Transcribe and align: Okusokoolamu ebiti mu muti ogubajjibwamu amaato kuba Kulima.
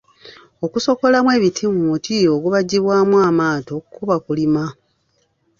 Okusokoolamu 0.65 1.29
ebiti 1.37 1.63
mu 1.73 1.79
muti 1.89 2.15
ogubajjibwamu 2.35 3.15
amaato 3.29 3.73
kuba 3.93 4.15
Kulima. 4.25 4.65